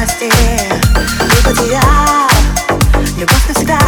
юности 0.00 0.32
Уходя, 1.40 2.28
любовь 3.18 3.48
навсегда. 3.48 3.78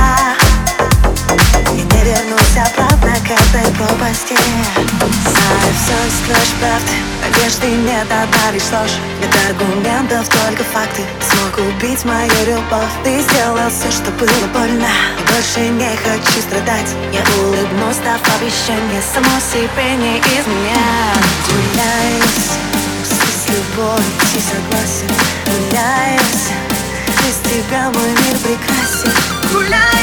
И 1.72 1.80
не 1.80 2.04
вернусь 2.04 2.56
обратно 2.56 3.14
к 3.20 3.30
этой 3.30 3.72
пропасти. 3.72 4.36
Знаю 4.76 5.72
все 5.78 5.96
из 6.08 6.26
клеш 6.26 6.50
правды. 6.60 6.92
Надежды 7.22 7.66
нет, 7.68 8.06
отдавишь 8.10 8.70
ложь. 8.72 8.98
Нет 9.20 9.34
аргументов, 9.48 10.28
только 10.28 10.64
факты. 10.64 11.02
Смог 11.20 11.66
убить 11.66 12.04
мою 12.04 12.30
любовь. 12.46 12.92
Ты 13.04 13.20
сделал 13.22 13.70
все, 13.70 13.90
что 13.90 14.10
было 14.12 14.46
больно. 14.52 14.86
Я 15.18 15.32
больше 15.32 15.60
не 15.60 15.96
хочу 15.96 16.40
страдать. 16.40 16.90
Я 17.12 17.22
улыбнусь, 17.42 17.98
дав 18.04 18.20
обещание. 18.36 19.02
Само 19.14 19.40
себе 19.40 19.96
не 19.96 20.18
изменять 20.18 21.22
Гуляю 21.48 22.22
с 23.02 23.48
любовью, 23.48 24.40
тебя 27.52 27.90
мой 27.90 28.08
мир 28.08 28.38
прекрасен 28.38 29.12
Гуляюсь, 29.52 30.01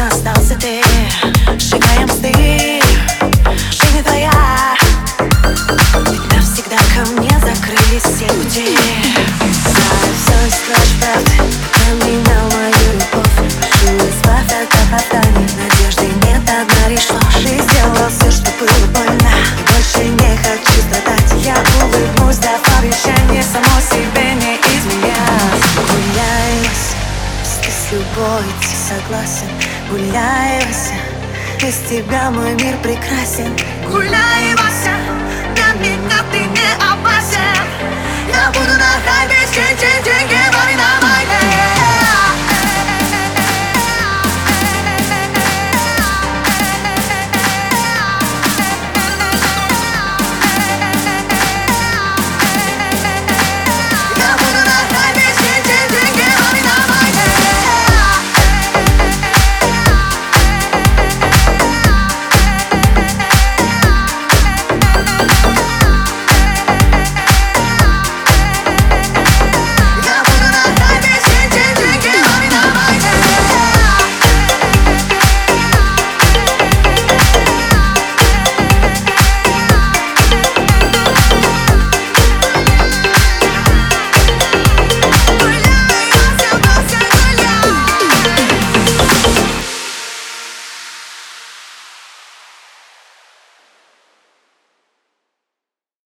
остался 0.00 0.54
ты. 0.60 0.82
Сжигаем 1.58 2.08
стыд, 2.08 2.84
жизнь 3.70 4.04
твоя. 4.04 4.30
Ведь 6.10 6.32
навсегда 6.32 6.76
ко 6.94 7.10
мне 7.12 7.30
закрылись 7.40 8.02
все 8.02 8.26
пути. 8.26 8.76
Знаю, 9.64 10.12
все 10.16 10.46
из 10.46 10.54
флешбэк 10.54 11.26
Поменял 11.72 12.46
мою 12.50 12.92
любовь. 12.94 13.38
От 14.24 14.52
оправданий 14.52 14.88
Надежды 14.88 15.27
с 27.88 27.92
любовью 27.92 28.52
ты 28.60 28.66
согласен 28.66 29.48
Гуляюсь, 29.90 30.92
без 31.62 31.76
тебя 31.88 32.30
мой 32.30 32.52
мир 32.54 32.76
прекрасен. 32.82 33.56
Гуляй, 33.90 34.37